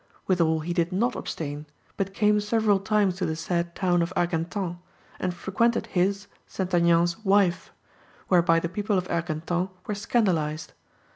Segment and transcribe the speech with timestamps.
[0.25, 4.79] Withal he did not abstain, but came several times to the said town of Argentan,
[5.19, 6.73] and frequented his (St.
[6.73, 7.71] Aignan's) wife;
[8.27, 10.73] whereby the people of Argentan were scandalised.